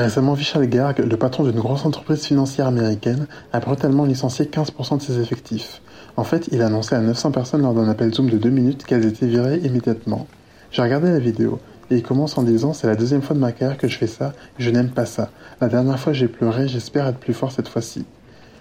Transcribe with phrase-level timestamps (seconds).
[0.00, 5.02] Récemment, Vishal Garg, le patron d'une grosse entreprise financière américaine, a brutalement licencié 15% de
[5.02, 5.82] ses effectifs.
[6.16, 8.84] En fait, il a annoncé à 900 personnes lors d'un appel Zoom de 2 minutes
[8.84, 10.26] qu'elles étaient virées immédiatement.
[10.70, 11.60] J'ai regardé la vidéo,
[11.90, 14.06] et il commence en disant C'est la deuxième fois de ma carrière que je fais
[14.06, 15.28] ça, je n'aime pas ça.
[15.60, 18.06] La dernière fois j'ai pleuré, j'espère être plus fort cette fois-ci.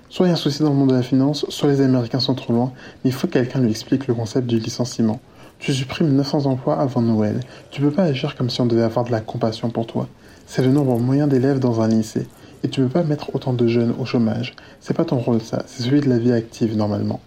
[0.09, 2.19] Soit il y a un souci dans le monde de la finance, soit les Américains
[2.19, 2.73] sont trop loin,
[3.05, 5.21] mais il faut que quelqu'un lui explique le concept du licenciement.
[5.59, 7.41] Tu supprimes 900 emplois avant Noël.
[7.69, 10.07] Tu peux pas agir comme si on devait avoir de la compassion pour toi.
[10.47, 12.27] C'est le nombre moyen d'élèves dans un lycée.
[12.63, 14.55] Et tu peux pas mettre autant de jeunes au chômage.
[14.79, 17.19] C'est pas ton rôle ça, c'est celui de la vie active normalement.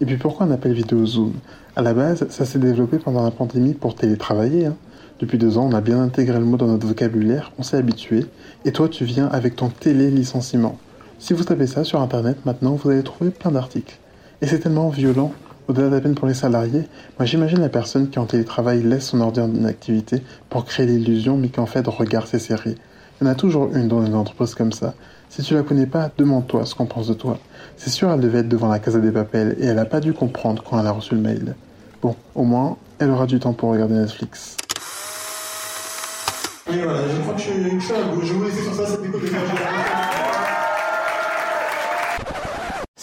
[0.00, 1.34] Et puis pourquoi un appel vidéo Zoom?
[1.74, 4.66] À la base, ça s'est développé pendant la pandémie pour télétravailler.
[4.66, 4.76] Hein.
[5.18, 8.24] Depuis deux ans, on a bien intégré le mot dans notre vocabulaire, on s'est habitué.
[8.64, 10.78] Et toi, tu viens avec ton télé-licenciement.
[11.18, 13.98] Si vous tapez ça sur Internet, maintenant, vous allez trouver plein d'articles.
[14.42, 15.32] Et c'est tellement violent,
[15.70, 16.88] au-delà de la peine pour les salariés.
[17.18, 21.36] Moi, j'imagine la personne qui en télétravail laisse son ordinateur en activité pour créer l'illusion,
[21.36, 22.76] mais qui en fait regarde ses séries.
[23.20, 24.94] Il y en a toujours une dans une entreprise comme ça.
[25.28, 27.38] Si tu la connais pas, demande-toi ce qu'on pense de toi.
[27.76, 30.12] C'est sûr, elle devait être devant la Casa des Papels et elle a pas dû
[30.12, 31.54] comprendre quand elle a reçu le mail.
[32.02, 34.56] Bon, au moins, elle aura du temps pour regarder Netflix.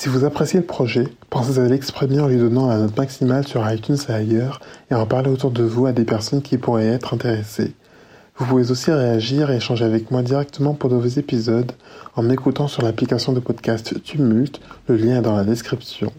[0.08, 3.70] Si vous appréciez le projet, pensez à l'exprimer en lui donnant la note maximale sur
[3.70, 7.14] iTunes et ailleurs et en parler autour de vous à des personnes qui pourraient être
[7.14, 7.74] intéressées.
[8.38, 11.74] Vous pouvez aussi réagir et échanger avec moi directement pour de vos épisodes
[12.16, 16.14] en m'écoutant sur l'application de podcast Tumult, le lien est dans la description.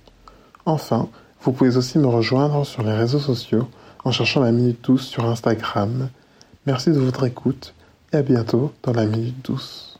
[0.66, 1.08] Enfin,
[1.40, 3.70] vous pouvez aussi me rejoindre sur les réseaux sociaux
[4.04, 6.10] en cherchant la Minute Douce sur Instagram.
[6.66, 7.72] Merci de votre écoute
[8.12, 9.97] et à bientôt dans la Minute Douce.